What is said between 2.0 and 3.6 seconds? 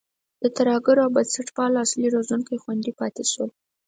روزونکي خوندي پاتې شول.